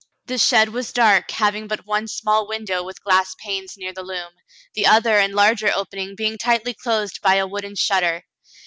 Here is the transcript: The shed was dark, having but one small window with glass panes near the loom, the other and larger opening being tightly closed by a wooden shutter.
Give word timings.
The 0.25 0.39
shed 0.39 0.69
was 0.69 0.91
dark, 0.91 1.29
having 1.29 1.67
but 1.67 1.85
one 1.85 2.07
small 2.07 2.47
window 2.47 2.81
with 2.81 3.03
glass 3.03 3.35
panes 3.39 3.75
near 3.77 3.93
the 3.93 4.01
loom, 4.01 4.31
the 4.73 4.87
other 4.87 5.19
and 5.19 5.35
larger 5.35 5.71
opening 5.71 6.15
being 6.15 6.39
tightly 6.39 6.73
closed 6.73 7.21
by 7.21 7.35
a 7.35 7.45
wooden 7.45 7.75
shutter. 7.75 8.23